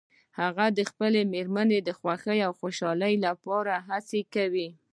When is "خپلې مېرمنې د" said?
0.89-1.89